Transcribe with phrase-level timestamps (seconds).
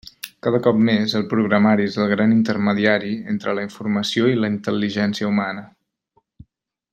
[0.45, 5.31] Cada cop més, el programari és el gran intermediari entre la informació i la intel·ligència
[5.35, 5.67] humana.